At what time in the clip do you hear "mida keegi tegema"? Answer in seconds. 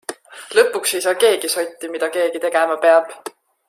1.97-2.83